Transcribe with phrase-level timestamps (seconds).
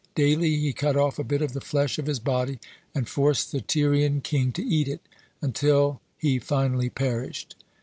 [0.15, 2.57] Daily he cut off a bit of the flesh of his body,
[2.95, 5.01] and forced the Tyrian king to eat it,
[5.43, 7.53] until the finally perished.